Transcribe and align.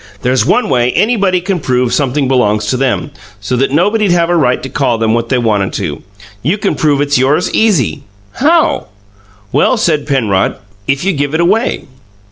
"There's 0.23 0.43
one 0.47 0.67
way 0.67 0.91
anybody 0.93 1.41
can 1.41 1.57
always 1.57 1.65
prove 1.67 1.93
sumpthing 1.93 2.27
belongs 2.27 2.65
to 2.71 2.75
them, 2.75 3.11
so 3.39 3.55
that 3.57 3.69
nobody'd 3.69 4.09
have 4.09 4.31
a 4.31 4.35
right 4.35 4.63
to 4.63 4.67
call 4.67 4.97
them 4.97 5.13
what 5.13 5.29
they 5.29 5.37
wanted 5.37 5.73
to. 5.73 6.01
You 6.41 6.57
can 6.57 6.73
prove 6.73 7.01
it's 7.01 7.19
yours, 7.19 7.53
EASY!" 7.53 8.01
"How?" 8.33 8.87
"Well," 9.51 9.77
said 9.77 10.07
Penrod, 10.07 10.55
"if 10.87 11.03
you 11.05 11.11
give 11.13 11.35
it 11.35 11.39
away." 11.39 11.83